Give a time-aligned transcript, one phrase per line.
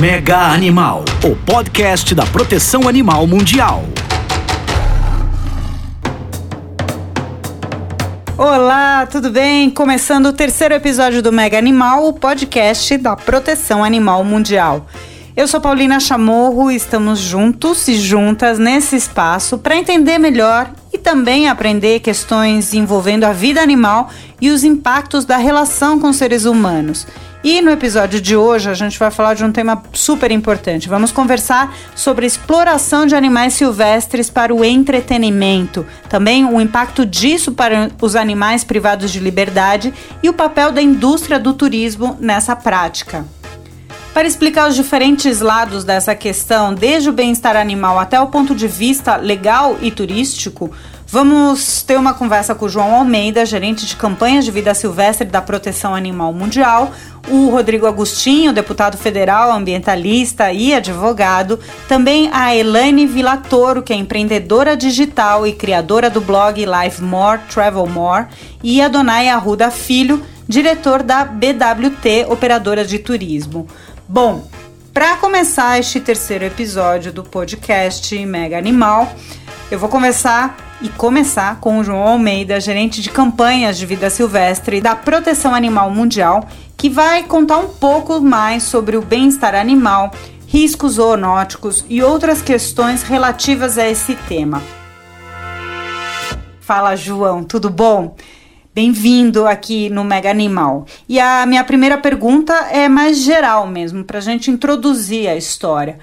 [0.00, 3.84] Mega Animal, o podcast da proteção animal mundial.
[8.34, 9.68] Olá, tudo bem?
[9.68, 14.86] Começando o terceiro episódio do Mega Animal, o podcast da proteção animal mundial.
[15.36, 20.96] Eu sou Paulina Chamorro e estamos juntos e juntas nesse espaço para entender melhor e
[20.96, 24.08] também aprender questões envolvendo a vida animal
[24.40, 27.06] e os impactos da relação com seres humanos.
[27.42, 30.90] E no episódio de hoje a gente vai falar de um tema super importante.
[30.90, 37.90] Vamos conversar sobre exploração de animais silvestres para o entretenimento, também o impacto disso para
[38.02, 43.24] os animais privados de liberdade e o papel da indústria do turismo nessa prática.
[44.12, 48.68] Para explicar os diferentes lados dessa questão, desde o bem-estar animal até o ponto de
[48.68, 50.70] vista legal e turístico,
[51.10, 55.42] vamos ter uma conversa com o João Almeida, gerente de campanhas de vida silvestre da
[55.42, 56.92] Proteção Animal Mundial,
[57.28, 64.76] o Rodrigo Agostinho, deputado federal, ambientalista e advogado, também a Elaine Villatoro, que é empreendedora
[64.76, 68.26] digital e criadora do blog Live More, Travel More,
[68.62, 73.66] e a Donai Arruda Filho, diretor da BWT, operadora de turismo.
[74.08, 74.48] Bom,
[74.94, 79.12] para começar este terceiro episódio do podcast Mega Animal,
[79.70, 84.80] eu vou conversar e começar com o João Almeida, gerente de campanhas de vida silvestre
[84.80, 90.10] da Proteção Animal Mundial, que vai contar um pouco mais sobre o bem-estar animal,
[90.46, 94.62] riscos zoonóticos e outras questões relativas a esse tema.
[96.60, 98.16] Fala, João, tudo bom?
[98.72, 100.86] Bem-vindo aqui no Mega Animal.
[101.08, 105.98] E a minha primeira pergunta é mais geral mesmo, para a gente introduzir a história.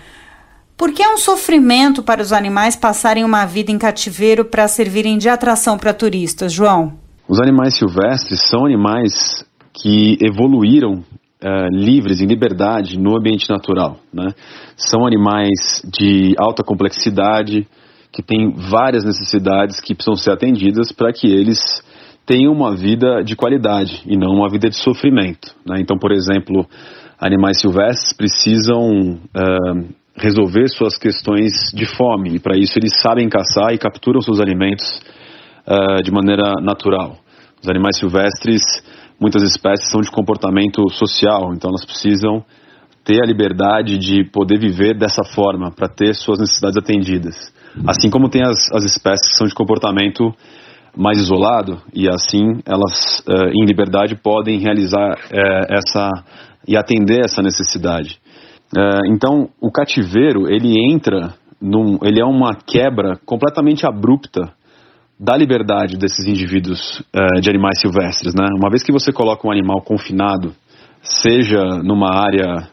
[0.77, 5.17] Por que é um sofrimento para os animais passarem uma vida em cativeiro para servirem
[5.17, 6.93] de atração para turistas, João?
[7.27, 11.03] Os animais silvestres são animais que evoluíram
[11.43, 13.97] uh, livres, em liberdade, no ambiente natural.
[14.13, 14.27] Né?
[14.75, 17.67] São animais de alta complexidade,
[18.13, 21.59] que têm várias necessidades que precisam ser atendidas para que eles
[22.23, 25.55] tenham uma vida de qualidade e não uma vida de sofrimento.
[25.65, 25.79] Né?
[25.79, 26.67] Então, por exemplo,
[27.19, 33.71] animais silvestres precisam uh, resolver suas questões de fome e para isso eles sabem caçar
[33.73, 34.99] e capturam seus alimentos
[35.67, 37.17] uh, de maneira natural.
[37.61, 38.61] Os animais silvestres,
[39.19, 42.43] muitas espécies são de comportamento social, então elas precisam
[43.03, 47.53] ter a liberdade de poder viver dessa forma para ter suas necessidades atendidas.
[47.87, 50.33] Assim como tem as, as espécies que são de comportamento
[50.95, 56.09] mais isolado e assim elas uh, em liberdade podem realizar uh, essa
[56.67, 58.19] e atender essa necessidade.
[58.75, 64.53] Uh, então o cativeiro ele entra num, ele é uma quebra completamente abrupta
[65.19, 67.01] da liberdade desses indivíduos
[67.41, 68.45] de animais silvestres, né?
[68.55, 70.53] Uma vez que você coloca um animal confinado,
[71.01, 72.69] seja numa área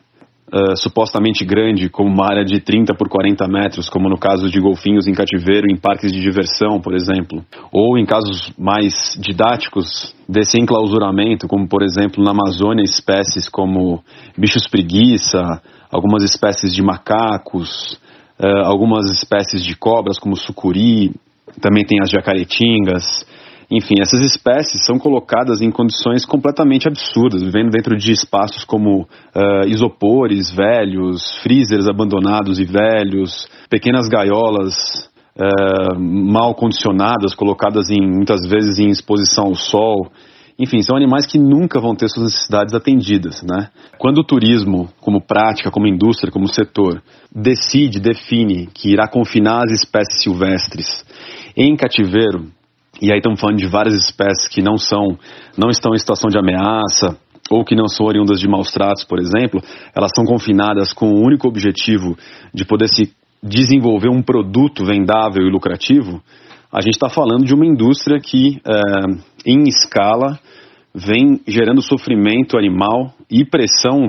[0.53, 4.61] uh, supostamente grande, como uma área de 30 por 40 metros, como no caso de
[4.61, 10.59] golfinhos em cativeiro em parques de diversão, por exemplo, ou em casos mais didáticos desse
[10.59, 14.03] enclausuramento, como por exemplo na Amazônia, espécies como
[14.37, 15.61] bichos preguiça,
[15.95, 17.95] algumas espécies de macacos,
[18.41, 21.15] uh, algumas espécies de cobras como sucuri,
[21.61, 23.25] também tem as jacaretingas,
[23.71, 29.69] enfim, essas espécies são colocadas em condições completamente absurdas, vivendo dentro de espaços como uh,
[29.69, 38.79] isopores velhos, freezers abandonados e velhos, pequenas gaiolas uh, mal condicionadas, colocadas em, muitas vezes
[38.79, 40.11] em exposição ao sol.
[40.59, 43.71] Enfim, são animais que nunca vão ter suas necessidades atendidas, né?
[43.99, 47.03] Quando o turismo, como prática, como indústria, como setor,
[47.35, 51.05] decide, define que irá confinar as espécies silvestres
[51.57, 52.47] em cativeiro,
[53.03, 55.19] e aí estamos falando de várias espécies que não são,
[55.59, 57.19] não estão em situação de ameaça
[57.51, 59.61] ou que não são oriundas de maus tratos, por exemplo,
[59.95, 62.17] elas são confinadas com o único objetivo
[62.53, 63.13] de poder se
[63.43, 66.23] desenvolver um produto vendável e lucrativo,
[66.75, 68.81] a gente está falando de uma indústria que, é,
[69.47, 70.41] em escala,
[70.93, 74.09] vem gerando sofrimento animal e pressão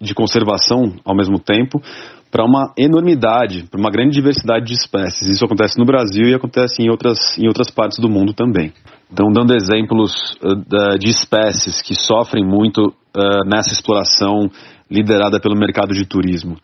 [0.00, 1.82] de conservação ao mesmo tempo
[2.30, 5.28] para uma enormidade, para uma grande diversidade de espécies.
[5.28, 8.72] Isso acontece no Brasil e acontece em outras, em outras partes do mundo também.
[9.12, 14.48] Então, dando exemplos uh, de espécies que sofrem muito uh, nessa exploração
[14.88, 16.56] liderada pelo mercado de turismo.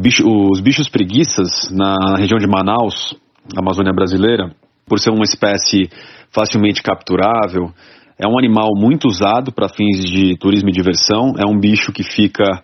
[0.00, 3.14] Bicho, os bichos preguiças na região de Manaus,
[3.56, 4.50] Amazônia brasileira,
[4.86, 5.88] por ser uma espécie
[6.30, 7.72] facilmente capturável,
[8.18, 11.32] é um animal muito usado para fins de turismo e diversão.
[11.36, 12.62] É um bicho que fica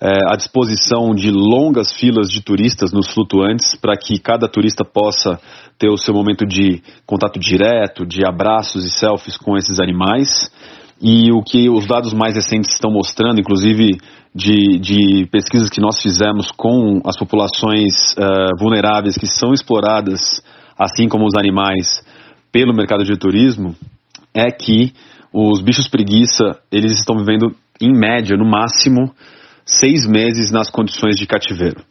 [0.00, 5.40] é, à disposição de longas filas de turistas nos flutuantes para que cada turista possa
[5.78, 10.50] ter o seu momento de contato direto, de abraços e selfies com esses animais.
[11.02, 13.98] E o que os dados mais recentes estão mostrando, inclusive
[14.32, 20.40] de, de pesquisas que nós fizemos com as populações uh, vulneráveis que são exploradas,
[20.78, 21.86] assim como os animais,
[22.52, 23.74] pelo mercado de turismo,
[24.32, 24.92] é que
[25.32, 29.12] os bichos preguiça eles estão vivendo em média, no máximo,
[29.64, 31.82] seis meses nas condições de cativeiro.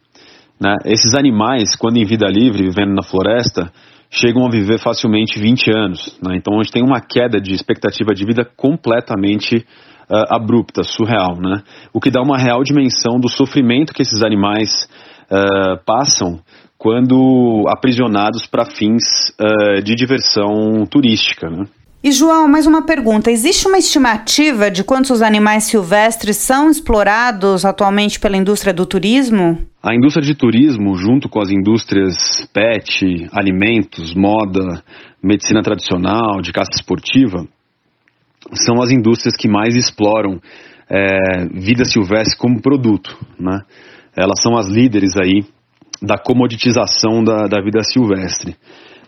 [0.60, 0.76] Né?
[0.86, 3.72] Esses animais, quando em vida livre, vivendo na floresta,
[4.10, 6.20] chegam a viver facilmente 20 anos.
[6.22, 6.36] Né?
[6.38, 11.36] Então a gente tem uma queda de expectativa de vida completamente uh, abrupta, surreal.
[11.40, 11.64] Né?
[11.92, 14.88] O que dá uma real dimensão do sofrimento que esses animais
[15.26, 16.40] uh, passam
[16.84, 21.50] quando aprisionados para fins uh, de diversão turística.
[21.50, 21.64] Né?
[22.04, 28.20] E João, mais uma pergunta: existe uma estimativa de quantos animais silvestres são explorados atualmente
[28.20, 29.60] pela indústria do turismo?
[29.82, 34.84] A indústria de turismo, junto com as indústrias pet, alimentos, moda,
[35.24, 37.48] medicina tradicional, de caça esportiva,
[38.52, 40.42] são as indústrias que mais exploram
[40.90, 43.18] é, vida silvestre como produto.
[43.40, 43.62] Né?
[44.14, 45.46] Elas são as líderes aí
[46.04, 48.56] da comoditização da, da vida silvestre.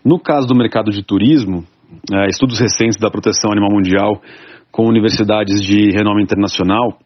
[0.02, 1.62] No caso do mercado de turismo,
[2.10, 4.22] é, estudos recentes da proteção animal mundial
[4.72, 6.98] com universidades de renome internacional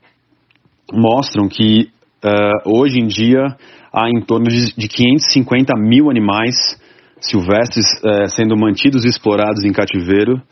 [0.93, 1.89] mostram que
[2.25, 3.47] uh, hoje em dia
[3.93, 6.57] há em torno de, de 550 mil animais
[7.21, 10.43] silvestres uh, sendo mantidos e explorados em cativeiro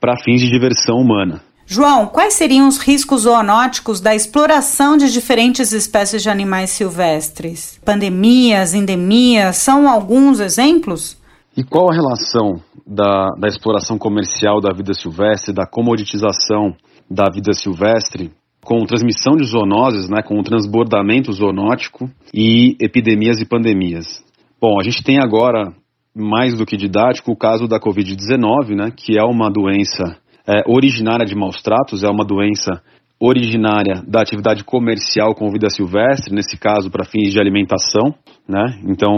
[0.00, 1.42] para fins de diversão humana.
[1.72, 7.80] João, quais seriam os riscos zoonóticos da exploração de diferentes espécies de animais silvestres?
[7.84, 11.16] Pandemias, endemias, são alguns exemplos?
[11.56, 16.74] E qual a relação da, da exploração comercial da vida silvestre, da comoditização
[17.08, 18.32] da vida silvestre,
[18.64, 24.24] com transmissão de zoonoses, né, com o transbordamento zoonótico e epidemias e pandemias?
[24.60, 25.72] Bom, a gente tem agora,
[26.12, 31.26] mais do que didático, o caso da Covid-19, né, que é uma doença é, originária
[31.26, 32.82] de maus tratos, é uma doença
[33.20, 38.14] originária da atividade comercial com vida silvestre, nesse caso para fins de alimentação,
[38.48, 38.80] né?
[38.86, 39.14] Então,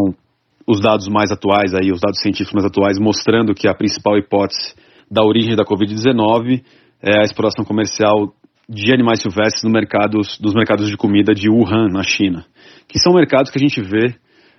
[0.66, 4.74] os dados mais atuais aí, os dados científicos mais atuais mostrando que a principal hipótese
[5.10, 6.62] da origem da Covid-19
[7.00, 8.32] é a exploração comercial
[8.68, 12.44] de animais silvestres no mercados, dos mercados de comida de Wuhan, na China,
[12.88, 14.14] que são mercados que a gente vê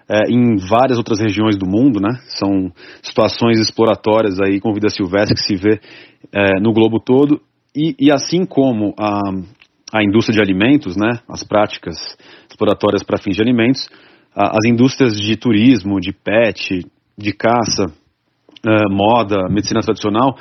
[0.08, 2.20] é, em várias outras regiões do mundo, né?
[2.28, 2.72] São
[3.02, 5.80] situações exploratórias aí com vida silvestre que se vê
[6.32, 7.42] é, no globo todo
[7.76, 9.20] e, e assim como a,
[9.92, 11.20] a indústria de alimentos, né?
[11.28, 11.96] As práticas
[12.50, 13.90] exploratórias para fins de alimentos,
[14.36, 16.86] as indústrias de turismo, de pet,
[17.18, 20.36] de caça, uh, moda, medicina tradicional,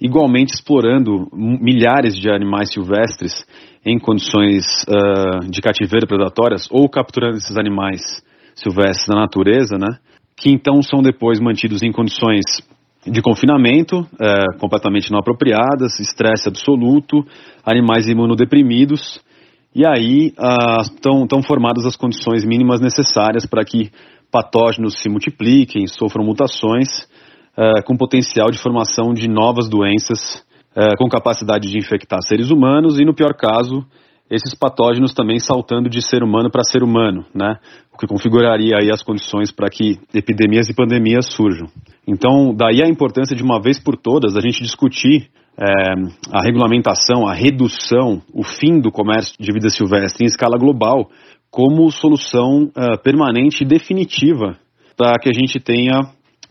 [0.00, 3.46] igualmente explorando milhares de animais silvestres
[3.84, 8.22] em condições uh, de cativeiro predatórias ou capturando esses animais
[8.54, 9.98] silvestres na natureza, né?
[10.36, 12.44] Que então são depois mantidos em condições
[13.10, 17.24] de confinamento uh, completamente não apropriadas, estresse absoluto,
[17.64, 19.20] animais imunodeprimidos.
[19.74, 20.32] E aí
[20.82, 23.90] estão uh, formadas as condições mínimas necessárias para que
[24.30, 27.06] patógenos se multipliquem, sofram mutações,
[27.56, 30.44] uh, com potencial de formação de novas doenças,
[30.76, 33.84] uh, com capacidade de infectar seres humanos e, no pior caso,
[34.30, 37.56] esses patógenos também saltando de ser humano para ser humano, né?
[37.92, 41.66] O que configuraria aí as condições para que epidemias e pandemias surjam.
[42.06, 45.64] Então, daí a importância de uma vez por todas a gente discutir é,
[46.32, 51.10] a regulamentação, a redução, o fim do comércio de vida silvestre em escala global
[51.50, 54.56] como solução é, permanente e definitiva
[54.96, 56.00] para que a gente tenha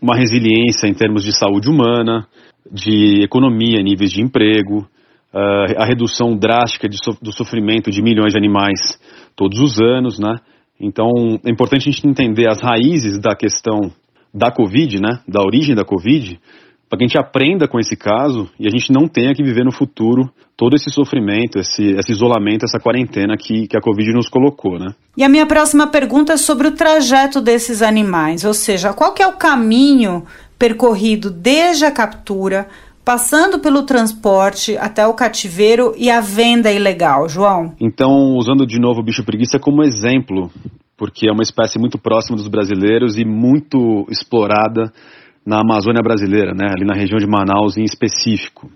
[0.00, 2.26] uma resiliência em termos de saúde humana,
[2.70, 4.86] de economia, níveis de emprego,
[5.32, 8.98] a redução drástica so do sofrimento de milhões de animais
[9.36, 10.36] todos os anos, né?
[10.80, 11.08] Então
[11.44, 13.92] é importante a gente entender as raízes da questão
[14.32, 15.20] da Covid, né?
[15.26, 16.40] Da origem da Covid,
[16.88, 19.64] para que a gente aprenda com esse caso e a gente não tenha que viver
[19.64, 24.28] no futuro todo esse sofrimento, esse, esse isolamento, essa quarentena que, que a Covid nos
[24.28, 24.94] colocou, né?
[25.16, 29.22] E a minha próxima pergunta é sobre o trajeto desses animais, ou seja, qual que
[29.22, 30.24] é o caminho
[30.58, 32.66] percorrido desde a captura,
[33.08, 37.72] passando pelo transporte até o cativeiro e a venda ilegal, João?
[37.80, 40.50] Então, usando de novo o bicho preguiça como exemplo,
[40.94, 44.92] porque é uma espécie muito próxima dos brasileiros e muito explorada
[45.46, 48.70] na Amazônia brasileira, né, ali na região de Manaus em específico.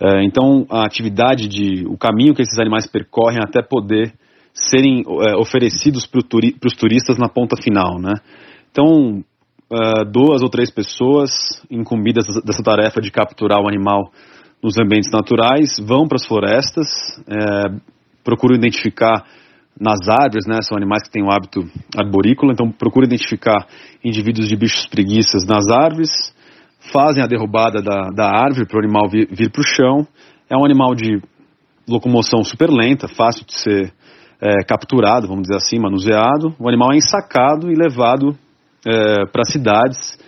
[0.00, 4.12] É, então, a atividade de, o caminho que esses animais percorrem até poder
[4.54, 8.12] serem é, oferecidos para turi, os turistas na ponta final, né?
[8.70, 9.24] Então,
[9.70, 11.30] é, duas ou três pessoas
[11.70, 14.10] incumbidas dessa tarefa de capturar o animal
[14.62, 16.88] nos ambientes naturais vão para as florestas,
[17.28, 17.78] é,
[18.24, 19.24] procuram identificar
[19.80, 20.58] nas árvores, né?
[20.62, 21.60] São animais que têm o hábito
[21.96, 23.66] arborícola, então procura identificar
[24.04, 26.10] indivíduos de bichos preguiças nas árvores,
[26.92, 30.06] fazem a derrubada da, da árvore para o animal vir, vir para o chão,
[30.50, 31.20] É um animal de
[31.86, 33.92] locomoção super lenta, fácil de ser
[34.40, 36.54] é, capturado, vamos dizer assim, manuseado.
[36.58, 38.36] O animal é ensacado e levado
[38.88, 40.18] é, para cidades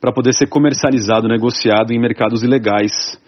[0.00, 3.20] para poder ser comercializado, negociado em mercados ilegais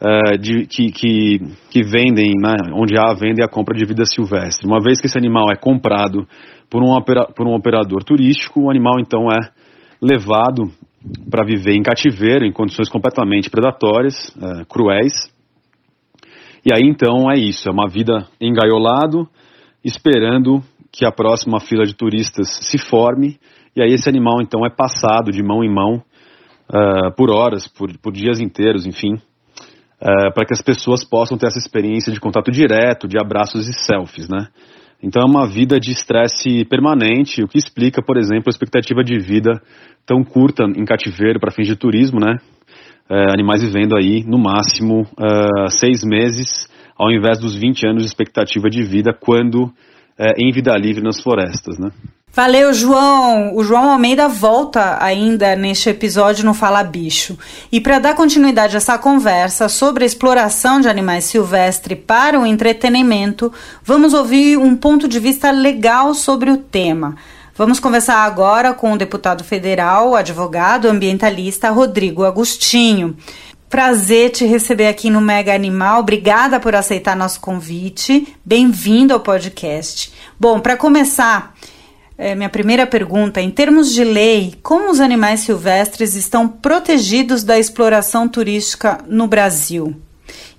[0.00, 1.40] é, de, que, que,
[1.70, 4.66] que, vendem, né, onde há a venda e a compra de vida silvestre.
[4.66, 6.26] Uma vez que esse animal é comprado
[6.70, 9.50] por um, opera, por um operador turístico, o animal então é
[10.00, 10.70] levado
[11.30, 15.32] para viver em cativeiro, em condições completamente predatórias, é, cruéis.
[16.64, 19.26] E aí então é isso, é uma vida engaiolado,
[19.84, 23.38] esperando que a próxima fila de turistas se forme,
[23.78, 26.02] e aí esse animal então é passado de mão em mão
[26.68, 31.46] uh, por horas, por, por dias inteiros, enfim, uh, para que as pessoas possam ter
[31.46, 34.48] essa experiência de contato direto, de abraços e selfies, né?
[35.00, 39.16] Então é uma vida de estresse permanente, o que explica, por exemplo, a expectativa de
[39.16, 39.62] vida
[40.04, 42.34] tão curta em cativeiro para fins de turismo, né?
[43.08, 48.08] É, animais vivendo aí no máximo uh, seis meses, ao invés dos 20 anos de
[48.08, 49.72] expectativa de vida quando
[50.18, 51.90] é, em vida livre nas florestas, né?
[52.32, 53.56] Valeu, João!
[53.56, 57.36] O João Almeida volta ainda neste episódio no Fala Bicho.
[57.72, 62.46] E para dar continuidade a essa conversa sobre a exploração de animais silvestres para o
[62.46, 67.16] entretenimento, vamos ouvir um ponto de vista legal sobre o tema.
[67.56, 73.16] Vamos conversar agora com o deputado federal, advogado ambientalista Rodrigo Agostinho.
[73.68, 76.00] Prazer te receber aqui no Mega Animal.
[76.00, 78.32] Obrigada por aceitar nosso convite.
[78.44, 80.12] Bem-vindo ao podcast.
[80.38, 81.52] Bom, para começar,
[82.18, 87.56] é, minha primeira pergunta: em termos de lei, como os animais silvestres estão protegidos da
[87.56, 89.94] exploração turística no Brasil?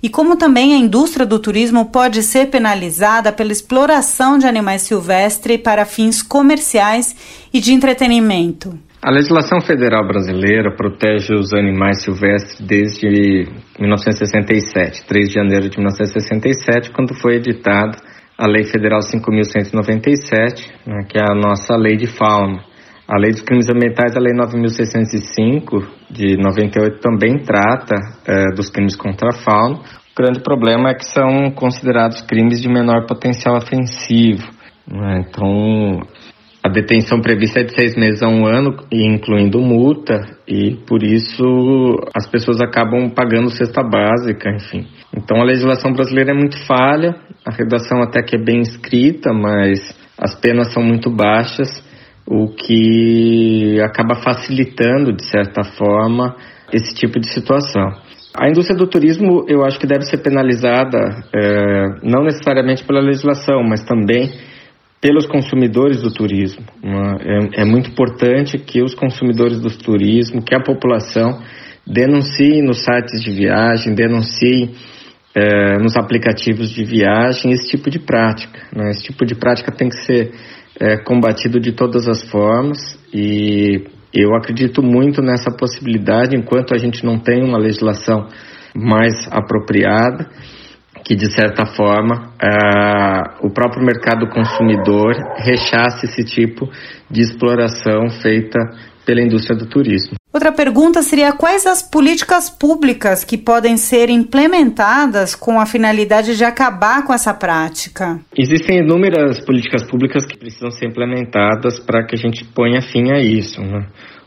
[0.02, 5.60] E como também a indústria do turismo pode ser penalizada pela exploração de animais silvestres
[5.60, 7.14] para fins comerciais
[7.52, 8.76] e de entretenimento?
[9.02, 13.46] A legislação federal brasileira protege os animais silvestres desde
[13.78, 17.98] 1967, 3 de janeiro de 1967, quando foi editada
[18.40, 22.64] a Lei Federal 5.197, né, que é a nossa lei de fauna.
[23.06, 28.96] A Lei dos Crimes Ambientais, a Lei 9.605 de 98, também trata é, dos crimes
[28.96, 29.76] contra a fauna.
[29.76, 34.48] O grande problema é que são considerados crimes de menor potencial ofensivo.
[34.88, 35.24] Né?
[35.28, 36.00] Então,
[36.64, 41.44] a detenção prevista é de seis meses a um ano, incluindo multa, e por isso
[42.14, 44.86] as pessoas acabam pagando cesta básica, enfim.
[45.16, 49.96] Então a legislação brasileira é muito falha, a redação até que é bem escrita, mas
[50.16, 51.68] as penas são muito baixas,
[52.26, 56.36] o que acaba facilitando, de certa forma,
[56.72, 57.90] esse tipo de situação.
[58.32, 60.98] A indústria do turismo, eu acho que deve ser penalizada,
[61.34, 64.30] é, não necessariamente pela legislação, mas também
[65.00, 66.62] pelos consumidores do turismo.
[66.84, 71.40] É, é, muito importante que os consumidores do turismo, que a população
[71.84, 74.70] denuncie nos sites de viagem, denuncie
[75.34, 78.60] é, nos aplicativos de viagem esse tipo de prática.
[78.74, 78.90] Né?
[78.90, 80.32] Esse tipo de prática tem que ser
[80.80, 82.78] é, combatido de todas as formas
[83.12, 88.26] e eu acredito muito nessa possibilidade enquanto a gente não tem uma legislação
[88.74, 90.28] mais apropriada
[91.04, 96.68] que de certa forma uh, o próprio mercado consumidor rechace esse tipo
[97.10, 98.58] de exploração feita
[99.04, 100.19] pela indústria do turismo.
[100.32, 106.44] Outra pergunta seria quais as políticas públicas que podem ser implementadas com a finalidade de
[106.44, 108.20] acabar com essa prática?
[108.38, 113.18] Existem inúmeras políticas públicas que precisam ser implementadas para que a gente ponha fim a
[113.18, 113.60] isso.
[113.60, 113.86] Né?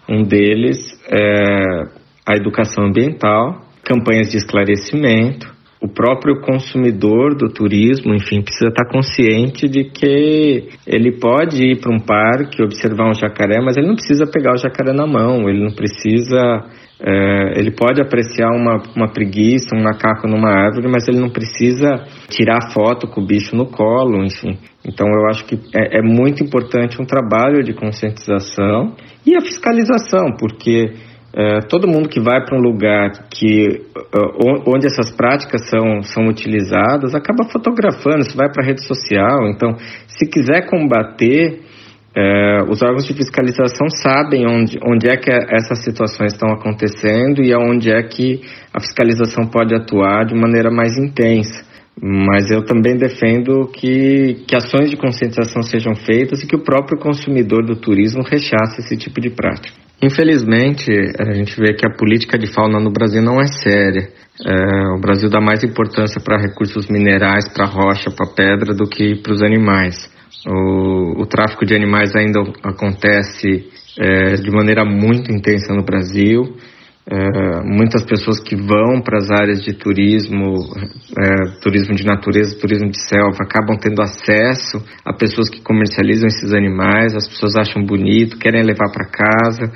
[0.09, 0.77] Um deles
[1.09, 8.87] é a educação ambiental, campanhas de esclarecimento, o próprio consumidor do turismo, enfim, precisa estar
[8.87, 13.95] consciente de que ele pode ir para um parque, observar um jacaré, mas ele não
[13.95, 16.39] precisa pegar o jacaré na mão, ele não precisa.
[17.05, 22.05] É, ele pode apreciar uma, uma preguiça, um macaco numa árvore, mas ele não precisa
[22.29, 24.57] tirar foto com o bicho no colo, enfim.
[24.87, 30.37] Então eu acho que é, é muito importante um trabalho de conscientização e a fiscalização,
[30.39, 30.93] porque
[31.35, 33.81] é, todo mundo que vai para um lugar que
[34.15, 39.49] uh, onde essas práticas são, são utilizadas acaba fotografando, se vai para a rede social.
[39.49, 39.75] Então,
[40.07, 41.61] se quiser combater,
[42.15, 47.51] é, os órgãos de fiscalização sabem onde, onde é que essas situações estão acontecendo e
[47.51, 51.72] aonde é que a fiscalização pode atuar de maneira mais intensa.
[52.01, 56.99] Mas eu também defendo que, que ações de conscientização sejam feitas e que o próprio
[56.99, 59.77] consumidor do turismo rechace esse tipo de prática.
[60.01, 64.09] Infelizmente, a gente vê que a política de fauna no Brasil não é séria.
[64.45, 69.15] É, o Brasil dá mais importância para recursos minerais, para rocha, para pedra, do que
[69.21, 70.11] para os animais.
[70.45, 76.53] O, o, tráfico de animais ainda acontece é, de maneira muito intensa no Brasil
[77.05, 80.55] é, muitas pessoas que vão para as áreas de turismo,
[81.19, 86.53] é, turismo de natureza, turismo de selva, acabam tendo acesso a pessoas que comercializam esses
[86.53, 89.71] animais, as pessoas acham bonito, querem levar para casa.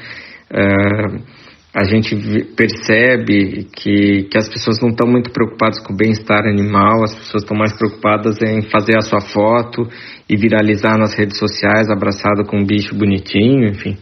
[0.49, 1.37] É,
[1.75, 2.15] a gente
[2.55, 7.43] percebe que, que as pessoas não estão muito preocupadas com o bem-estar animal, as pessoas
[7.43, 9.87] estão mais preocupadas em fazer a sua foto
[10.29, 13.97] e viralizar nas redes sociais abraçado com um bicho bonitinho, enfim.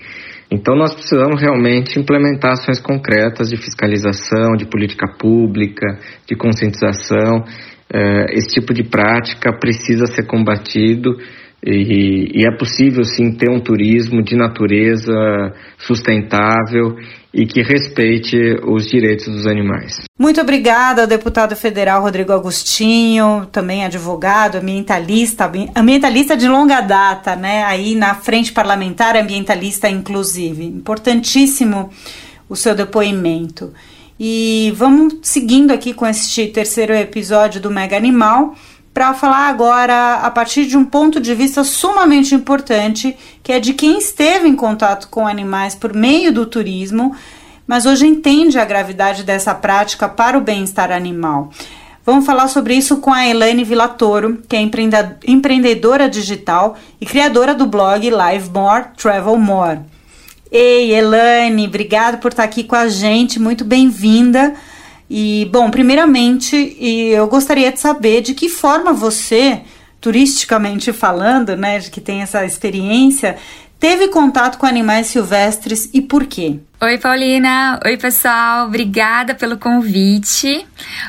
[0.51, 7.43] Então nós precisamos realmente implementar ações concretas de fiscalização, de política pública, de conscientização.
[7.91, 11.17] É, esse tipo de prática precisa ser combatido
[11.65, 15.11] e, e, é possível sim ter um turismo de natureza
[15.79, 16.95] sustentável
[17.35, 20.03] e que respeite os direitos dos animais.
[20.17, 27.65] Muito obrigada ao deputado federal Rodrigo Agostinho, também advogado, ambientalista, ambientalista de longa data, né?
[27.65, 30.63] Aí na frente parlamentar, ambientalista inclusive.
[30.63, 31.89] Importantíssimo
[32.47, 33.73] o seu depoimento.
[34.17, 38.55] E vamos seguindo aqui com este terceiro episódio do Mega Animal
[38.95, 43.73] para falar agora a partir de um ponto de vista sumamente importante, que é de
[43.73, 47.13] quem esteve em contato com animais por meio do turismo,
[47.67, 51.49] mas hoje entende a gravidade dessa prática para o bem-estar animal.
[52.05, 54.61] Vamos falar sobre isso com a Elaine Villatoro, que é
[55.27, 59.81] empreendedora digital e criadora do blog Live More, Travel More.
[60.49, 64.53] Ei, Elaine, obrigado por estar aqui com a gente, muito bem-vinda.
[65.09, 69.61] E, bom, primeiramente, eu gostaria de saber de que forma você,
[70.01, 73.37] turisticamente falando, né, de que tem essa experiência,
[73.79, 76.59] teve contato com animais silvestres e por quê?
[76.81, 77.79] Oi, Paulina.
[77.85, 78.67] Oi, pessoal.
[78.67, 80.67] Obrigada pelo convite.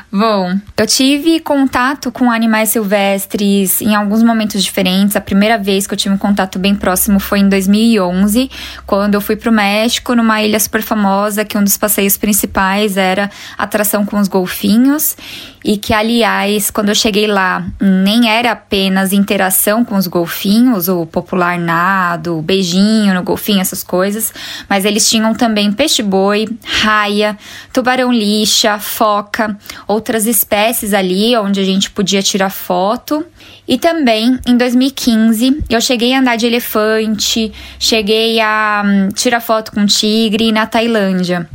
[0.09, 5.17] Bom, eu tive contato com animais silvestres em alguns momentos diferentes.
[5.17, 8.49] A primeira vez que eu tive um contato bem próximo foi em 2011,
[8.85, 12.95] quando eu fui para o México, numa ilha super famosa, que um dos passeios principais
[12.95, 15.17] era atração com os golfinhos.
[15.65, 21.05] E que, aliás, quando eu cheguei lá, nem era apenas interação com os golfinhos, o
[21.05, 24.33] popular nado, beijinho no golfinho, essas coisas,
[24.69, 27.35] mas eles tinham também também peixe-boi, raia,
[27.73, 33.25] tubarão-lixa, foca, outras espécies ali onde a gente podia tirar foto.
[33.67, 39.71] E também em 2015 eu cheguei a andar de elefante, cheguei a um, tirar foto
[39.71, 41.49] com tigre na Tailândia.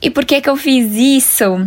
[0.00, 1.66] E por que que eu fiz isso?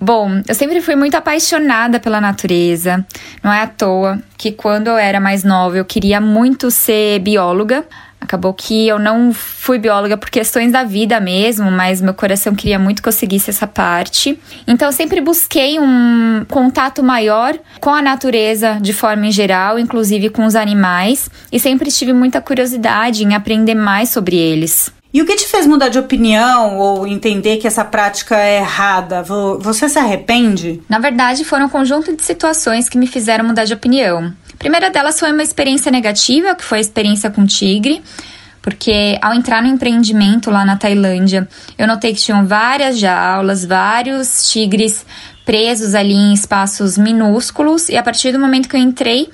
[0.00, 3.04] Bom, eu sempre fui muito apaixonada pela natureza.
[3.42, 7.84] Não é à toa que quando eu era mais nova eu queria muito ser bióloga.
[8.22, 12.78] Acabou que eu não fui bióloga por questões da vida mesmo, mas meu coração queria
[12.78, 14.38] muito que eu seguisse essa parte.
[14.64, 20.30] Então eu sempre busquei um contato maior com a natureza de forma em geral, inclusive
[20.30, 24.92] com os animais, e sempre tive muita curiosidade em aprender mais sobre eles.
[25.12, 29.22] E o que te fez mudar de opinião ou entender que essa prática é errada?
[29.58, 30.80] Você se arrepende?
[30.88, 35.18] Na verdade, foram um conjunto de situações que me fizeram mudar de opinião primeira delas
[35.18, 38.00] foi uma experiência negativa, que foi a experiência com tigre,
[38.62, 44.52] porque ao entrar no empreendimento lá na Tailândia, eu notei que tinham várias jaulas, vários
[44.52, 45.04] tigres
[45.44, 49.28] presos ali em espaços minúsculos, e a partir do momento que eu entrei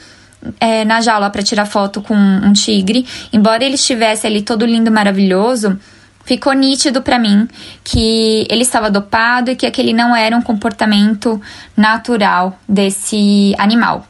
[0.59, 4.91] é, na jaula para tirar foto com um tigre, embora ele estivesse ali todo lindo,
[4.91, 5.79] maravilhoso,
[6.25, 7.47] ficou nítido para mim
[7.85, 11.39] que ele estava dopado e que aquele não era um comportamento
[11.77, 14.07] natural desse animal.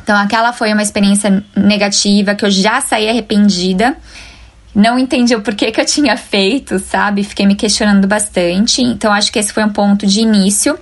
[0.00, 3.96] Então, aquela foi uma experiência negativa que eu já saí arrependida.
[4.74, 7.24] Não entendi o porquê que eu tinha feito, sabe?
[7.24, 8.82] Fiquei me questionando bastante.
[8.82, 10.78] Então, acho que esse foi um ponto de início.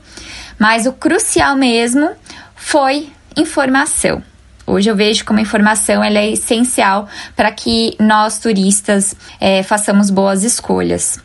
[0.59, 2.11] Mas o crucial mesmo
[2.55, 4.23] foi informação.
[4.66, 10.11] Hoje eu vejo como a informação ela é essencial para que nós turistas é, façamos
[10.11, 11.18] boas escolhas.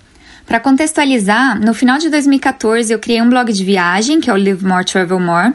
[0.45, 4.37] Para contextualizar, no final de 2014 eu criei um blog de viagem, que é o
[4.37, 5.53] Live More Travel More.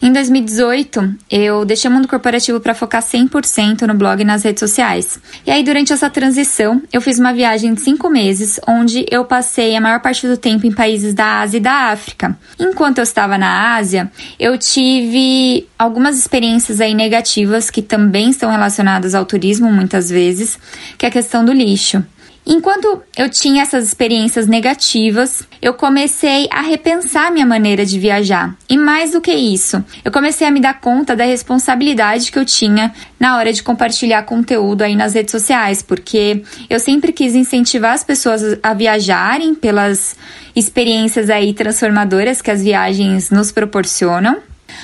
[0.00, 4.60] Em 2018, eu deixei o mundo corporativo para focar 100% no blog e nas redes
[4.60, 5.18] sociais.
[5.44, 9.74] E aí, durante essa transição, eu fiz uma viagem de cinco meses, onde eu passei
[9.74, 12.38] a maior parte do tempo em países da Ásia e da África.
[12.60, 19.16] Enquanto eu estava na Ásia, eu tive algumas experiências aí negativas que também estão relacionadas
[19.16, 20.58] ao turismo, muitas vezes,
[20.96, 22.04] que é a questão do lixo.
[22.50, 28.56] Enquanto eu tinha essas experiências negativas, eu comecei a repensar minha maneira de viajar.
[28.66, 32.46] E mais do que isso, eu comecei a me dar conta da responsabilidade que eu
[32.46, 37.92] tinha na hora de compartilhar conteúdo aí nas redes sociais, porque eu sempre quis incentivar
[37.92, 40.16] as pessoas a viajarem pelas
[40.56, 44.38] experiências aí transformadoras que as viagens nos proporcionam.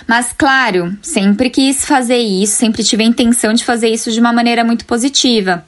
[0.06, 4.34] Mas, claro, sempre quis fazer isso, sempre tive a intenção de fazer isso de uma
[4.34, 5.64] maneira muito positiva.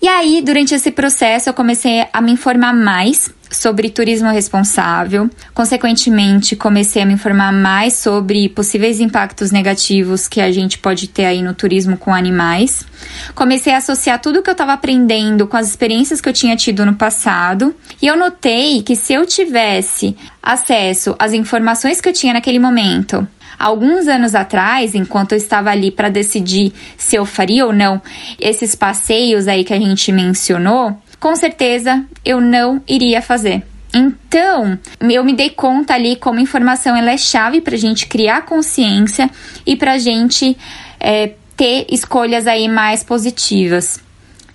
[0.00, 5.30] E aí, durante esse processo, eu comecei a me informar mais sobre turismo responsável.
[5.54, 11.24] Consequentemente, comecei a me informar mais sobre possíveis impactos negativos que a gente pode ter
[11.24, 12.84] aí no turismo com animais.
[13.34, 16.84] Comecei a associar tudo que eu estava aprendendo com as experiências que eu tinha tido
[16.84, 22.32] no passado, e eu notei que se eu tivesse acesso às informações que eu tinha
[22.32, 23.26] naquele momento,
[23.58, 28.00] Alguns anos atrás, enquanto eu estava ali para decidir se eu faria ou não
[28.38, 33.62] esses passeios aí que a gente mencionou, com certeza eu não iria fazer.
[33.94, 38.44] Então, eu me dei conta ali como informação ela é chave para a gente criar
[38.44, 39.30] consciência
[39.64, 40.56] e para a gente
[41.00, 43.98] é, ter escolhas aí mais positivas.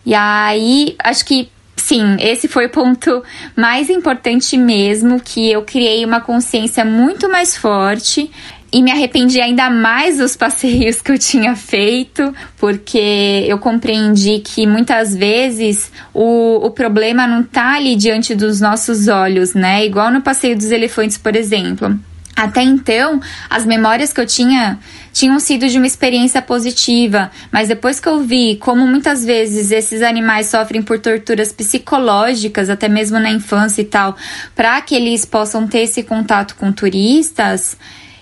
[0.05, 3.23] E aí, acho que sim, esse foi o ponto
[3.55, 8.29] mais importante mesmo, que eu criei uma consciência muito mais forte
[8.73, 14.65] e me arrependi ainda mais dos passeios que eu tinha feito, porque eu compreendi que
[14.65, 19.85] muitas vezes o, o problema não tá ali diante dos nossos olhos, né?
[19.85, 21.99] Igual no passeio dos elefantes, por exemplo.
[22.33, 24.79] Até então, as memórias que eu tinha
[25.11, 30.01] tinham sido de uma experiência positiva, mas depois que eu vi como muitas vezes esses
[30.01, 34.15] animais sofrem por torturas psicológicas, até mesmo na infância e tal,
[34.55, 37.77] para que eles possam ter esse contato com turistas,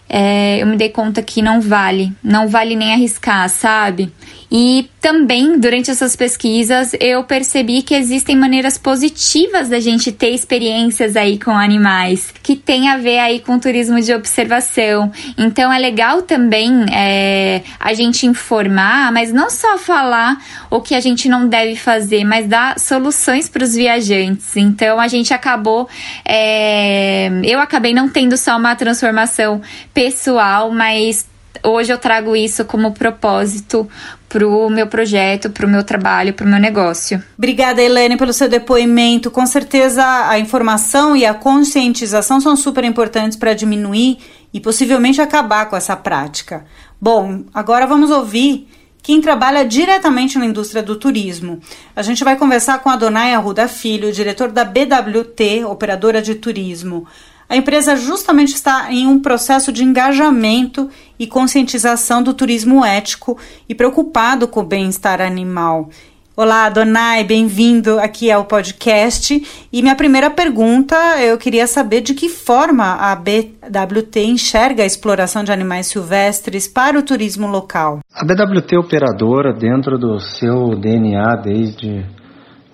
[0.10, 4.12] é, eu me dei conta que não vale, não vale nem arriscar, sabe?
[4.52, 11.16] E também, durante essas pesquisas, eu percebi que existem maneiras positivas da gente ter experiências
[11.16, 15.12] aí com animais, que tem a ver aí com turismo de observação.
[15.38, 20.38] Então, é legal também é, a gente informar, mas não só falar
[20.72, 24.58] o que a gente não deve fazer, mas dar soluções para os viajantes.
[24.58, 25.88] Então, a gente acabou,
[26.26, 29.62] é, eu acabei não tendo só uma transformação
[30.00, 31.28] pessoal, mas
[31.62, 33.86] hoje eu trago isso como propósito
[34.30, 37.22] para o meu projeto, para o meu trabalho, para o meu negócio.
[37.38, 39.30] Obrigada, Helene, pelo seu depoimento.
[39.30, 44.20] Com certeza a informação e a conscientização são super importantes para diminuir
[44.54, 46.64] e possivelmente acabar com essa prática.
[47.02, 48.70] Bom, agora vamos ouvir
[49.04, 51.60] quem trabalha diretamente na indústria do turismo.
[51.94, 57.06] A gente vai conversar com a Donai Arruda Filho, diretor da BWT, operadora de turismo.
[57.50, 63.74] A empresa justamente está em um processo de engajamento e conscientização do turismo ético e
[63.74, 65.90] preocupado com o bem-estar animal.
[66.38, 69.68] Olá, Donai, bem-vindo aqui ao podcast.
[69.74, 75.44] E minha primeira pergunta, eu queria saber de que forma a BWT enxerga a exploração
[75.44, 78.00] de animais silvestres para o turismo local.
[78.14, 82.06] A BWT operadora, dentro do seu DNA desde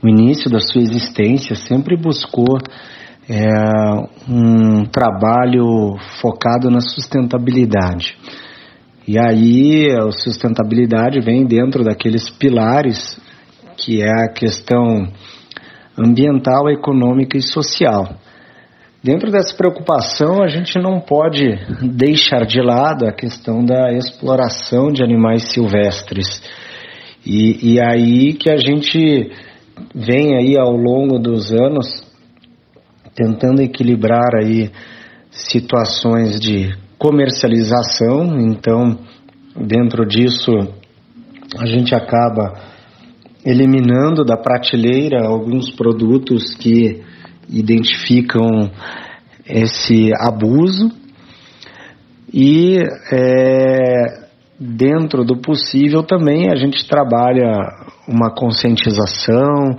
[0.04, 2.60] o início da sua existência, sempre buscou
[3.30, 3.50] é
[4.30, 8.18] um trabalho focado na sustentabilidade.
[9.08, 13.20] E aí a sustentabilidade vem dentro daqueles pilares
[13.78, 15.08] que é a questão
[15.98, 18.16] ambiental, econômica e social.
[19.04, 21.44] Dentro dessa preocupação, a gente não pode
[21.84, 26.42] deixar de lado a questão da exploração de animais silvestres.
[27.24, 29.32] E, e aí que a gente
[29.94, 32.05] vem aí ao longo dos anos
[33.16, 34.70] tentando equilibrar aí
[35.32, 39.00] situações de comercialização, então
[39.56, 40.52] dentro disso
[41.58, 42.54] a gente acaba
[43.46, 47.02] eliminando da prateleira alguns produtos que
[47.50, 48.72] identificam
[49.48, 50.90] esse abuso
[52.34, 52.80] e
[53.14, 54.26] é,
[54.60, 57.52] dentro do possível também a gente trabalha
[58.08, 59.78] uma conscientização,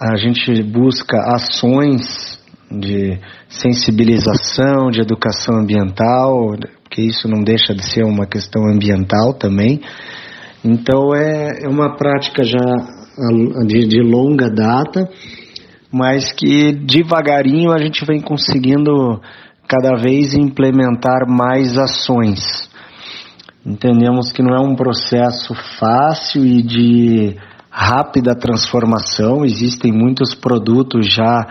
[0.00, 2.31] a gente busca ações
[2.78, 9.80] de sensibilização, de educação ambiental, porque isso não deixa de ser uma questão ambiental também.
[10.64, 12.58] Então é, é uma prática já
[13.66, 15.08] de, de longa data,
[15.92, 19.20] mas que devagarinho a gente vem conseguindo
[19.68, 22.70] cada vez implementar mais ações.
[23.64, 27.36] Entendemos que não é um processo fácil e de
[27.70, 31.46] rápida transformação, existem muitos produtos já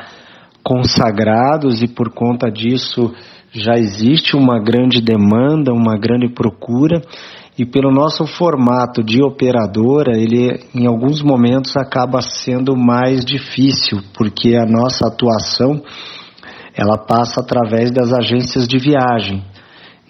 [0.64, 3.14] consagrados e por conta disso
[3.52, 7.02] já existe uma grande demanda, uma grande procura
[7.58, 14.56] e pelo nosso formato de operadora, ele em alguns momentos acaba sendo mais difícil, porque
[14.56, 15.82] a nossa atuação
[16.74, 19.44] ela passa através das agências de viagem.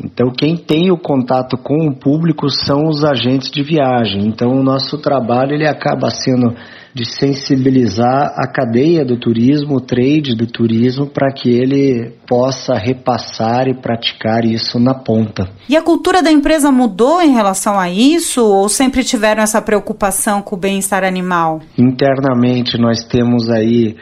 [0.04, 4.26] Então, quem tem o contato com o público são os agentes de viagem.
[4.26, 6.56] Então, o nosso trabalho ele acaba sendo
[6.94, 13.68] de sensibilizar a cadeia do turismo, o trade do turismo, para que ele possa repassar
[13.68, 15.50] e praticar isso na ponta.
[15.70, 20.42] E a cultura da empresa mudou em relação a isso ou sempre tiveram essa preocupação
[20.42, 21.62] com o bem-estar animal?
[21.78, 23.96] Internamente nós temos aí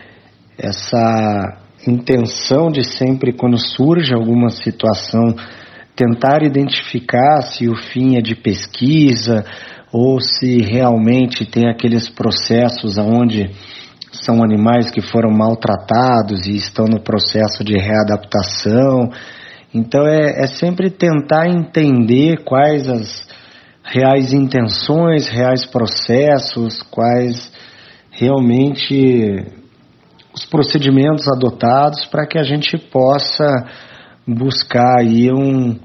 [0.57, 5.35] essa intenção de sempre quando surge alguma situação
[5.99, 9.43] tentar identificar se o fim é de pesquisa
[9.91, 13.51] ou se realmente tem aqueles processos onde
[14.13, 19.11] são animais que foram maltratados e estão no processo de readaptação.
[19.73, 23.27] Então é, é sempre tentar entender quais as
[23.83, 27.51] reais intenções, reais processos, quais
[28.09, 29.45] realmente
[30.33, 33.45] os procedimentos adotados para que a gente possa
[34.35, 35.77] buscar aí um,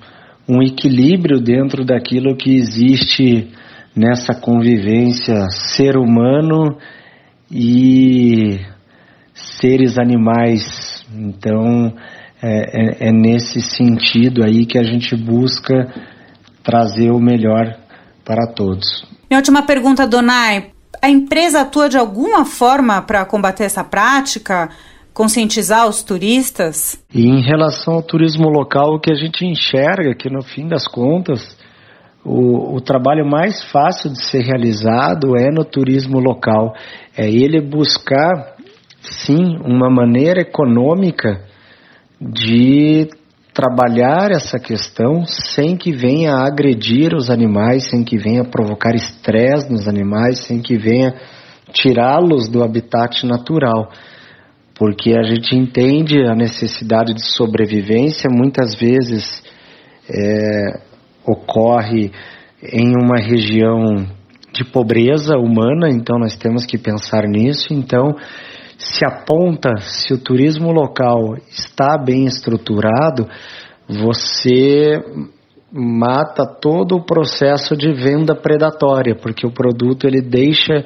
[0.48, 3.52] um equilíbrio dentro daquilo que existe
[3.96, 6.76] nessa convivência ser humano
[7.50, 8.60] e
[9.34, 11.04] seres animais.
[11.14, 11.94] Então,
[12.42, 15.92] é, é, é, nesse sentido aí que a gente busca
[16.62, 17.76] trazer o melhor
[18.24, 19.06] para todos.
[19.30, 20.70] Minha última pergunta, Donai.
[21.02, 24.70] A empresa atua de alguma forma para combater essa prática?
[25.14, 27.00] Conscientizar os turistas?
[27.14, 30.88] E em relação ao turismo local, o que a gente enxerga que no fim das
[30.88, 31.56] contas
[32.24, 36.74] o, o trabalho mais fácil de ser realizado é no turismo local.
[37.16, 38.56] É ele buscar,
[39.00, 41.44] sim, uma maneira econômica
[42.20, 43.08] de
[43.52, 49.86] trabalhar essa questão sem que venha agredir os animais, sem que venha provocar estresse nos
[49.86, 51.14] animais, sem que venha
[51.72, 53.90] tirá-los do habitat natural
[54.74, 59.42] porque a gente entende a necessidade de sobrevivência, muitas vezes
[60.08, 60.80] é,
[61.24, 62.10] ocorre
[62.62, 64.06] em uma região
[64.52, 67.72] de pobreza humana, então nós temos que pensar nisso.
[67.72, 68.14] Então,
[68.78, 73.28] se aponta, se o turismo local está bem estruturado,
[73.88, 75.02] você
[75.72, 80.84] mata todo o processo de venda predatória, porque o produto ele deixa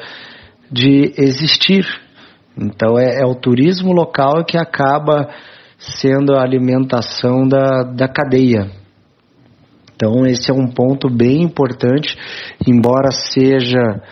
[0.70, 1.85] de existir
[2.59, 5.29] então é, é o turismo local que acaba
[5.79, 8.71] sendo a alimentação da, da cadeia.
[9.94, 12.16] Então esse é um ponto bem importante,
[12.66, 14.03] embora seja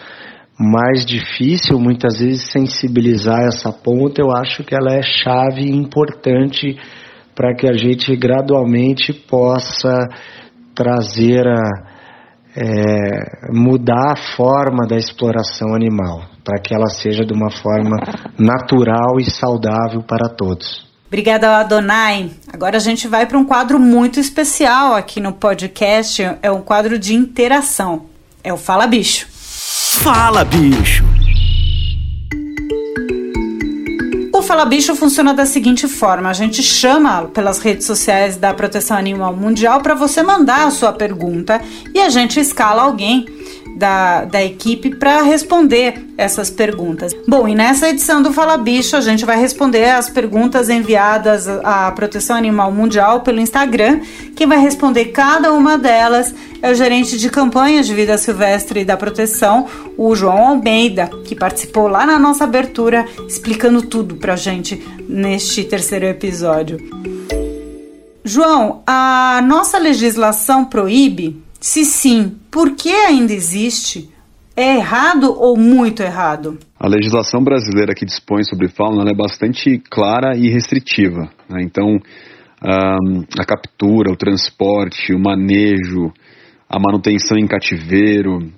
[0.58, 6.76] mais difícil muitas vezes sensibilizar essa ponta, eu acho que ela é chave importante
[7.34, 10.08] para que a gente gradualmente possa
[10.74, 11.95] trazer a
[12.56, 17.96] é, mudar a forma da exploração animal para que ela seja de uma forma
[18.38, 20.86] natural e saudável para todos.
[21.06, 22.30] Obrigada, Adonai.
[22.52, 26.22] Agora a gente vai para um quadro muito especial aqui no podcast.
[26.42, 28.06] É um quadro de interação.
[28.42, 29.26] É o Fala Bicho.
[29.30, 31.15] Fala Bicho.
[34.46, 39.34] Fala Bicho funciona da seguinte forma: a gente chama pelas redes sociais da Proteção Animal
[39.34, 41.60] Mundial para você mandar a sua pergunta
[41.92, 43.26] e a gente escala alguém
[43.76, 47.12] da, da equipe para responder essas perguntas.
[47.28, 51.92] Bom, e nessa edição do Fala Bicho, a gente vai responder as perguntas enviadas à
[51.92, 54.00] Proteção Animal Mundial pelo Instagram.
[54.34, 58.96] Quem vai responder cada uma delas é o gerente de campanha de vida silvestre da
[58.96, 65.64] proteção, o João Almeida, que participou lá na nossa abertura explicando tudo pra gente neste
[65.64, 66.78] terceiro episódio.
[68.24, 74.10] João, a nossa legislação proíbe se sim, por que ainda existe?
[74.56, 76.58] É errado ou muito errado?
[76.78, 81.28] A legislação brasileira que dispõe sobre fauna é bastante clara e restritiva.
[81.48, 81.62] Né?
[81.62, 81.98] Então,
[82.62, 86.12] a captura, o transporte, o manejo,
[86.68, 88.50] a manutenção em cativeiro,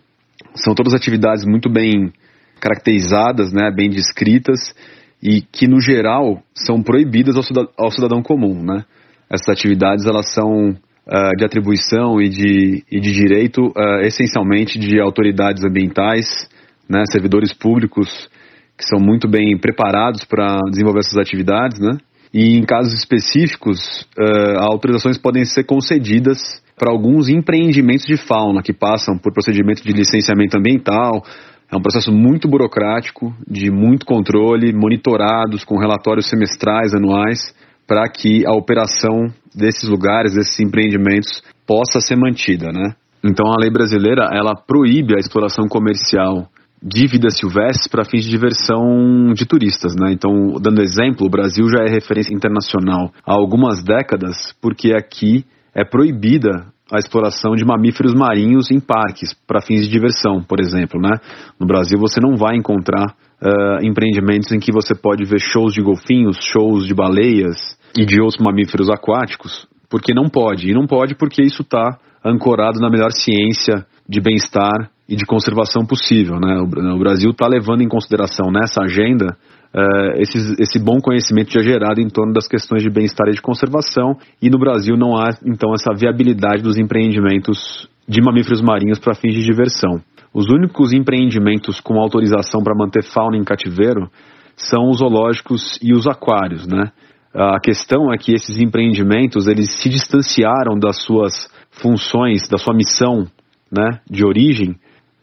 [0.55, 2.13] são todas atividades muito bem
[2.61, 4.75] caracterizadas, né, bem descritas
[5.23, 8.85] e que no geral são proibidas ao cidadão, ao cidadão comum, né?
[9.31, 10.77] Essas atividades elas são
[11.09, 16.49] uh, de atribuição e de, e de direito, uh, essencialmente de autoridades ambientais,
[16.89, 18.29] né, servidores públicos
[18.77, 21.99] que são muito bem preparados para desenvolver essas atividades, né?
[22.33, 26.39] E em casos específicos, uh, autorizações podem ser concedidas
[26.79, 31.25] para alguns empreendimentos de fauna que passam por procedimento de licenciamento ambiental.
[31.71, 37.53] É um processo muito burocrático, de muito controle, monitorados com relatórios semestrais, anuais,
[37.89, 42.95] para que a operação desses lugares, desses empreendimentos, possa ser mantida, né?
[43.25, 46.49] Então a lei brasileira ela proíbe a exploração comercial
[46.83, 50.13] de vida silvestre para fins de diversão de turistas, né?
[50.13, 55.85] Então, dando exemplo, o Brasil já é referência internacional há algumas décadas, porque aqui é
[55.85, 61.17] proibida a exploração de mamíferos marinhos em parques para fins de diversão, por exemplo, né?
[61.59, 65.83] No Brasil você não vai encontrar uh, empreendimentos em que você pode ver shows de
[65.83, 70.71] golfinhos, shows de baleias e de outros mamíferos aquáticos, porque não pode.
[70.71, 75.87] E não pode porque isso está ancorado na melhor ciência de bem-estar e de conservação
[75.87, 76.39] possível.
[76.39, 76.61] Né?
[76.61, 79.37] O, Brasil está levando em consideração nessa agenda
[79.75, 83.41] uh, esse, esse bom conhecimento já gerado em torno das questões de bem-estar e de
[83.41, 89.15] conservação, e no Brasil não há então essa viabilidade dos empreendimentos de mamíferos marinhos para
[89.15, 90.01] fins de diversão.
[90.33, 94.11] Os únicos empreendimentos com autorização para manter fauna em cativeiro
[94.57, 96.91] são os zoológicos e os aquários, né?
[97.39, 103.29] A questão é que esses empreendimentos eles se distanciaram das suas funções, da sua missão,
[103.71, 104.75] né, de origem,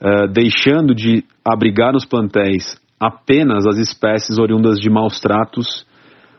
[0.02, 5.86] uh, deixando de abrigar nos plantéis apenas as espécies oriundas de maus tratos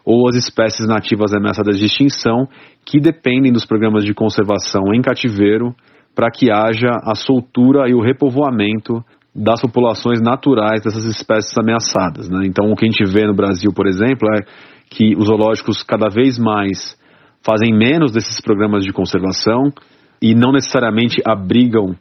[0.02, 2.48] ou as espécies nativas ameaçadas de extinção
[2.82, 5.74] que dependem dos programas de conservação em cativeiro
[6.14, 12.30] para que haja a soltura e o repovoamento das populações naturais dessas espécies ameaçadas.
[12.30, 12.46] Né?
[12.46, 16.08] Então, o que a gente vê no Brasil, por exemplo, é que os zoológicos cada
[16.08, 16.96] vez mais
[17.42, 19.72] fazem menos desses programas de conservação
[20.20, 21.94] e não necessariamente abrigam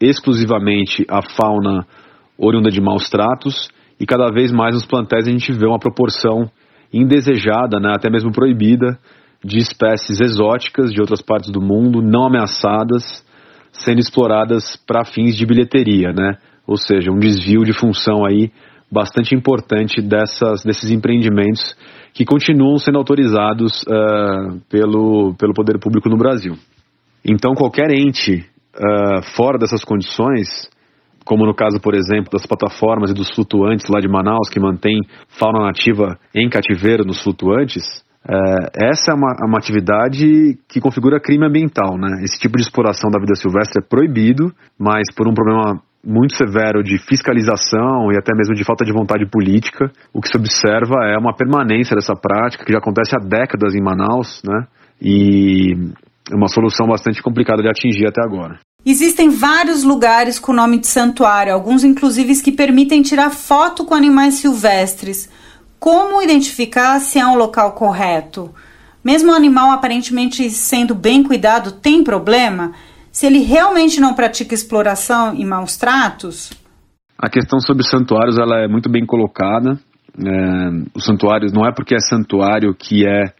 [0.00, 1.86] exclusivamente a fauna
[2.36, 6.50] oriunda de maus tratos e cada vez mais nos plantéis a gente vê uma proporção
[6.92, 8.98] indesejada, né, até mesmo proibida,
[9.44, 13.24] de espécies exóticas de outras partes do mundo, não ameaçadas,
[13.72, 16.36] sendo exploradas para fins de bilheteria, né?
[16.66, 18.50] Ou seja, um desvio de função aí
[18.90, 21.74] bastante importante dessas, desses empreendimentos
[22.12, 26.54] que continuam sendo autorizados uh, pelo, pelo poder público no Brasil.
[27.24, 28.44] Então, qualquer ente
[28.74, 30.68] uh, fora dessas condições,
[31.24, 34.98] como no caso, por exemplo, das plataformas e dos flutuantes lá de Manaus, que mantém
[35.38, 37.84] fauna nativa em cativeiro nos flutuantes,
[38.28, 42.22] é, essa é uma, uma, atividade que configura crime ambiental, né?
[42.22, 46.82] Esse tipo de exploração da vida silvestre é proibido, mas por um problema muito severo
[46.82, 51.18] de fiscalização e até mesmo de falta de vontade política, o que se observa é
[51.18, 54.66] uma permanência dessa prática que já acontece há décadas em Manaus, né?
[55.00, 55.74] E
[56.30, 58.58] é uma solução bastante complicada de atingir até agora.
[58.84, 64.34] Existem vários lugares com nome de santuário, alguns inclusive que permitem tirar foto com animais
[64.34, 65.28] silvestres.
[65.78, 68.54] Como identificar se é um local correto?
[69.04, 72.72] Mesmo o animal aparentemente sendo bem cuidado, tem problema?
[73.12, 76.52] Se ele realmente não pratica exploração e maus tratos?
[77.18, 79.78] A questão sobre santuários ela é muito bem colocada.
[80.18, 83.32] É, os santuários não é porque é santuário que é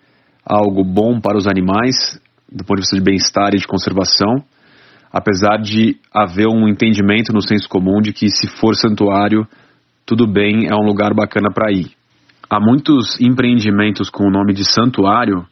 [0.44, 4.42] algo bom para os animais, do ponto de vista de bem-estar e de conservação,
[5.12, 9.46] apesar de haver um entendimento no senso comum de que se for santuário,
[10.04, 11.92] tudo bem, é um lugar bacana para ir.
[12.48, 15.46] Há muitos empreendimentos com o nome de santuário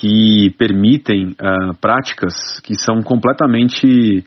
[0.00, 4.24] que permitem uh, práticas que são completamente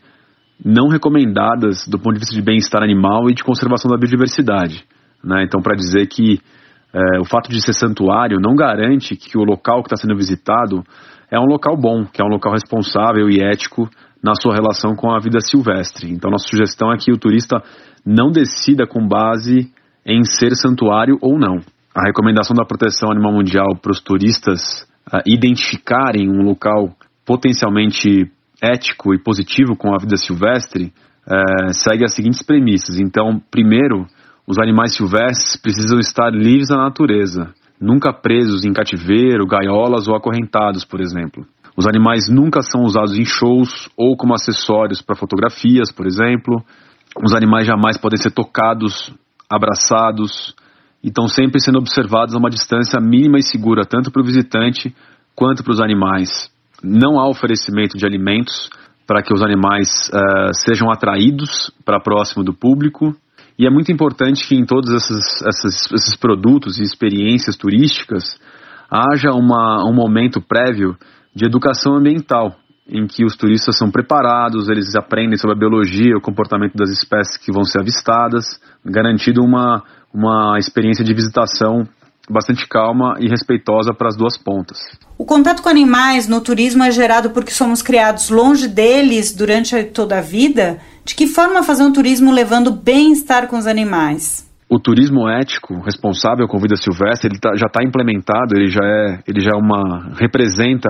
[0.64, 4.84] não recomendadas do ponto de vista de bem-estar animal e de conservação da biodiversidade.
[5.22, 5.44] Né?
[5.44, 6.40] Então, para dizer que
[6.92, 10.82] uh, o fato de ser santuário não garante que o local que está sendo visitado
[11.30, 13.88] é um local bom, que é um local responsável e ético
[14.22, 16.12] na sua relação com a vida silvestre.
[16.12, 17.62] Então, nossa sugestão é que o turista
[18.04, 19.70] não decida com base
[20.04, 21.60] em ser santuário ou não
[21.94, 26.94] a recomendação da Proteção Animal Mundial para os turistas uh, identificarem um local
[27.24, 28.30] potencialmente
[28.62, 30.92] ético e positivo com a vida silvestre
[31.26, 32.98] uh, segue as seguintes premissas.
[32.98, 34.06] Então, primeiro,
[34.46, 40.84] os animais silvestres precisam estar livres da natureza, nunca presos em cativeiro, gaiolas ou acorrentados,
[40.84, 41.46] por exemplo.
[41.76, 46.62] Os animais nunca são usados em shows ou como acessórios para fotografias, por exemplo.
[47.24, 49.14] Os animais jamais podem ser tocados,
[49.48, 50.54] abraçados,
[51.02, 54.94] e estão sempre sendo observados a uma distância mínima e segura, tanto para o visitante
[55.34, 56.50] quanto para os animais.
[56.82, 58.70] Não há oferecimento de alimentos
[59.06, 63.14] para que os animais uh, sejam atraídos para próximo do público.
[63.58, 68.38] E é muito importante que em todos esses, esses, esses produtos e experiências turísticas
[68.90, 70.96] haja uma, um momento prévio
[71.34, 72.56] de educação ambiental,
[72.90, 77.36] em que os turistas são preparados, eles aprendem sobre a biologia, o comportamento das espécies
[77.36, 81.86] que vão ser avistadas, garantindo uma, uma experiência de visitação
[82.28, 84.78] bastante calma e respeitosa para as duas pontas.
[85.18, 90.18] O contato com animais no turismo é gerado porque somos criados longe deles durante toda
[90.18, 90.78] a vida?
[91.04, 94.48] De que forma fazer um turismo levando bem-estar com os animais?
[94.68, 99.18] O turismo ético, responsável com vida silvestre, ele tá, já está implementado, ele já é,
[99.26, 100.88] ele já é uma representa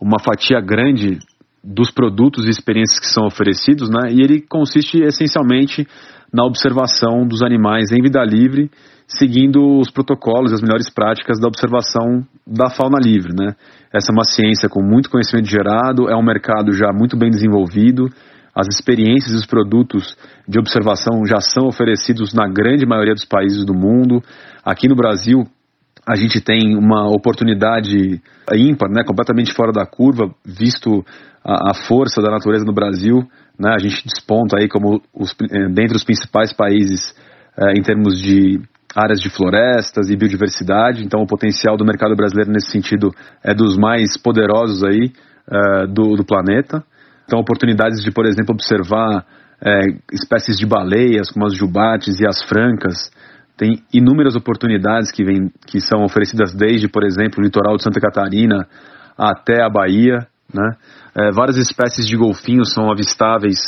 [0.00, 1.18] uma fatia grande
[1.66, 4.12] dos produtos e experiências que são oferecidos, né?
[4.12, 5.86] E ele consiste essencialmente
[6.32, 8.70] na observação dos animais em vida livre,
[9.08, 13.56] seguindo os protocolos e as melhores práticas da observação da fauna livre, né?
[13.92, 18.08] Essa é uma ciência com muito conhecimento gerado, é um mercado já muito bem desenvolvido.
[18.54, 20.16] As experiências e os produtos
[20.48, 24.22] de observação já são oferecidos na grande maioria dos países do mundo.
[24.64, 25.46] Aqui no Brasil,
[26.08, 28.20] a gente tem uma oportunidade
[28.54, 31.04] ímpar, né, completamente fora da curva, visto
[31.46, 33.22] a, a força da natureza no Brasil.
[33.58, 37.14] Né, a gente desponta aí como os, eh, dentre os principais países
[37.56, 38.60] é, em termos de
[38.94, 41.04] áreas de florestas e biodiversidade.
[41.04, 43.10] Então, o potencial do mercado brasileiro nesse sentido
[43.42, 45.12] é dos mais poderosos aí
[45.50, 46.84] é, do, do, planeta.
[47.24, 49.24] Então, oportunidades de, por exemplo, observar
[49.60, 49.80] é,
[50.12, 53.10] espécies de baleias, como as jubates e as francas.
[53.56, 58.00] Tem inúmeras oportunidades que, vem, que são oferecidas desde, por exemplo, o litoral de Santa
[58.00, 58.66] Catarina
[59.16, 60.26] até a Bahia.
[60.52, 60.76] Né?
[61.14, 63.58] É, várias espécies de golfinhos são avistáveis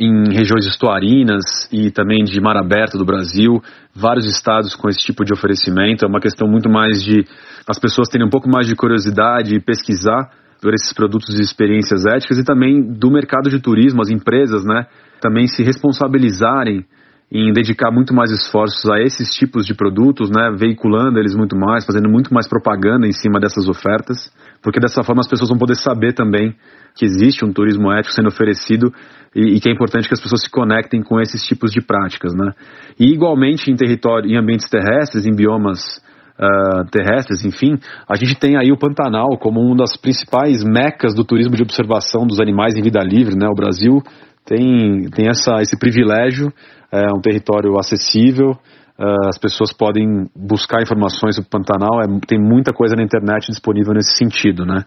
[0.00, 3.62] em regiões estuarinas e também de mar aberto do Brasil,
[3.94, 6.04] vários estados com esse tipo de oferecimento.
[6.04, 7.24] É uma questão muito mais de
[7.66, 10.30] as pessoas terem um pouco mais de curiosidade e pesquisar
[10.60, 14.86] por esses produtos e experiências éticas e também do mercado de turismo, as empresas, né,
[15.20, 16.84] também se responsabilizarem
[17.30, 21.84] em dedicar muito mais esforços a esses tipos de produtos, né, veiculando eles muito mais,
[21.84, 24.32] fazendo muito mais propaganda em cima dessas ofertas,
[24.64, 26.56] porque dessa forma as pessoas vão poder saber também
[26.96, 28.90] que existe um turismo ético sendo oferecido
[29.36, 32.32] e, e, que é importante que as pessoas se conectem com esses tipos de práticas,
[32.32, 32.52] né?
[32.98, 36.00] E igualmente em território, em ambientes terrestres, em biomas
[36.38, 37.76] uh, terrestres, enfim,
[38.08, 42.26] a gente tem aí o Pantanal como uma das principais mecas do turismo de observação
[42.26, 43.46] dos animais em vida livre, né?
[43.48, 44.00] O Brasil
[44.46, 46.52] tem, tem essa, esse privilégio,
[46.92, 48.56] é um território acessível,
[48.98, 53.46] uh, as pessoas podem buscar informações sobre o Pantanal, é, tem muita coisa na internet
[53.48, 54.84] disponível nesse sentido, né?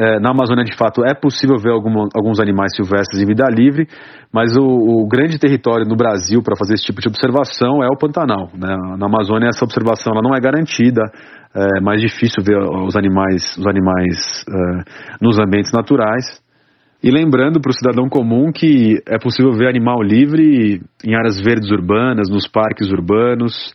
[0.00, 3.86] É, na Amazônia, de fato, é possível ver alguns animais silvestres em vida livre,
[4.32, 7.98] mas o, o grande território no Brasil para fazer esse tipo de observação é o
[7.98, 8.48] Pantanal.
[8.54, 8.74] Né?
[8.96, 11.02] Na Amazônia, essa observação ela não é garantida,
[11.54, 16.41] é mais difícil ver os animais, os animais é, nos ambientes naturais.
[17.02, 21.68] E lembrando para o cidadão comum que é possível ver animal livre em áreas verdes
[21.70, 23.74] urbanas, nos parques urbanos,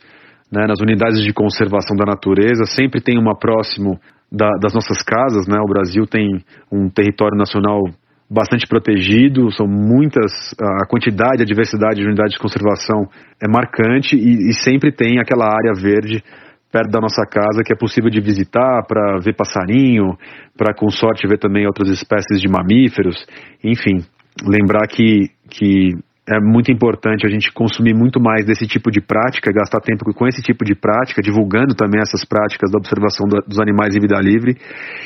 [0.50, 4.00] né, nas unidades de conservação da natureza, sempre tem uma próximo
[4.32, 5.60] da, das nossas casas, né?
[5.60, 6.40] O Brasil tem
[6.72, 7.82] um território nacional
[8.30, 13.08] bastante protegido, são muitas, a quantidade, a diversidade de unidades de conservação
[13.42, 16.24] é marcante e, e sempre tem aquela área verde
[16.72, 20.18] perto da nossa casa que é possível de visitar para ver passarinho,
[20.58, 23.16] para com sorte ver também outras espécies de mamíferos,
[23.64, 24.04] enfim,
[24.46, 25.94] lembrar que, que
[26.30, 30.28] é muito importante a gente consumir muito mais desse tipo de prática, gastar tempo com
[30.28, 34.58] esse tipo de prática, divulgando também essas práticas da observação dos animais em vida livre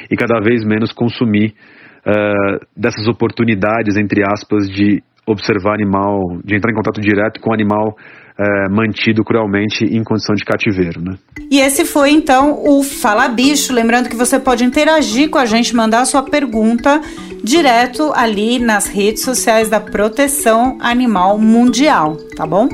[0.09, 1.53] e cada vez menos consumir
[2.07, 7.53] uh, dessas oportunidades, entre aspas, de observar animal, de entrar em contato direto com o
[7.53, 7.95] animal
[8.41, 10.99] é, mantido cruelmente em condição de cativeiro.
[10.99, 11.15] Né?
[11.49, 13.71] E esse foi então o Fala Bicho.
[13.71, 16.99] Lembrando que você pode interagir com a gente, mandar a sua pergunta
[17.43, 22.67] direto ali nas redes sociais da Proteção Animal Mundial, tá bom?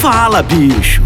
[0.00, 1.02] Fala Bicho!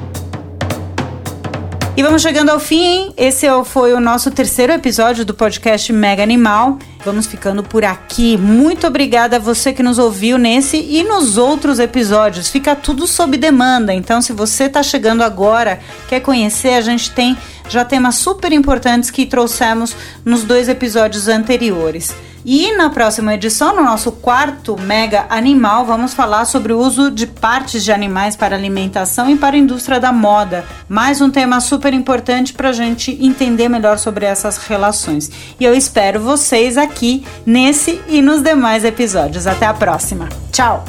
[1.98, 3.14] E vamos chegando ao fim.
[3.16, 6.78] Esse foi o nosso terceiro episódio do podcast Mega Animal.
[7.06, 8.36] Vamos ficando por aqui.
[8.36, 12.49] Muito obrigada a você que nos ouviu nesse e nos outros episódios.
[12.49, 13.93] Fica tudo sob demanda.
[13.93, 15.80] Então, se você está chegando agora,
[16.10, 17.38] quer conhecer, a gente tem
[17.70, 19.95] já temas super importantes que trouxemos
[20.26, 22.12] nos dois episódios anteriores.
[22.47, 27.26] E na próxima edição, no nosso quarto Mega Animal, vamos falar sobre o uso de
[27.26, 30.64] partes de animais para alimentação e para a indústria da moda.
[30.88, 35.32] Mais um tema super importante para a gente entender melhor sobre essas relações.
[35.60, 39.46] E eu espero vocês aqui nesse e nos demais episódios.
[39.46, 40.30] Até a próxima.
[40.52, 40.86] Tchau!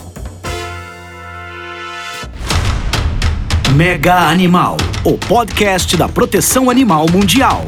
[3.74, 7.66] Mega Animal, o podcast da proteção animal mundial.